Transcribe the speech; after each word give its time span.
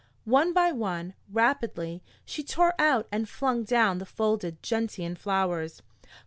One 0.25 0.51
by 0.51 0.71
one, 0.71 1.13
rapidly, 1.31 2.01
she 2.25 2.43
tore 2.43 2.73
out 2.81 3.07
and 3.11 3.29
flung 3.29 3.63
down 3.63 3.99
the 3.99 4.05
folded 4.07 4.63
gentian 4.63 5.15
flowers. 5.15 5.83